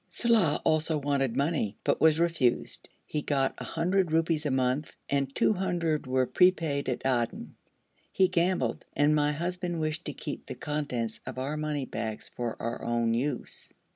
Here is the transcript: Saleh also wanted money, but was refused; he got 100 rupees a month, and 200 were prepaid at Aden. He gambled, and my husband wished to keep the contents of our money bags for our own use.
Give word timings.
Saleh 0.09 0.59
also 0.65 0.97
wanted 0.97 1.37
money, 1.37 1.77
but 1.83 2.01
was 2.01 2.19
refused; 2.19 2.89
he 3.05 3.21
got 3.21 3.53
100 3.59 4.11
rupees 4.11 4.47
a 4.47 4.49
month, 4.49 4.97
and 5.07 5.35
200 5.35 6.07
were 6.07 6.25
prepaid 6.25 6.89
at 6.89 7.05
Aden. 7.05 7.55
He 8.11 8.27
gambled, 8.27 8.83
and 8.95 9.13
my 9.13 9.31
husband 9.31 9.79
wished 9.79 10.05
to 10.05 10.13
keep 10.13 10.47
the 10.47 10.55
contents 10.55 11.19
of 11.27 11.37
our 11.37 11.55
money 11.55 11.85
bags 11.85 12.31
for 12.35 12.59
our 12.59 12.83
own 12.83 13.13
use. 13.13 13.73